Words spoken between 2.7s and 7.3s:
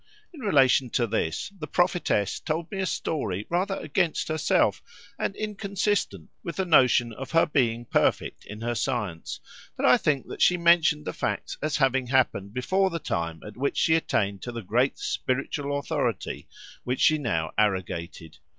me a story rather against herself, and inconsistent with the notion of